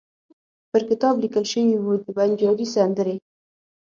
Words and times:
پر 0.71 0.81
کتاب 0.89 1.13
لیکل 1.23 1.45
شوي 1.51 1.75
وو: 1.77 1.93
د 2.03 2.07
بنجاري 2.15 2.67
سندرې. 2.75 3.15